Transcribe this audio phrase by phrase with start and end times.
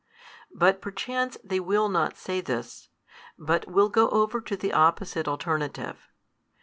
[0.51, 2.89] But perchance they will not say this;
[3.37, 6.09] but will go over to the |251 opposite alternative.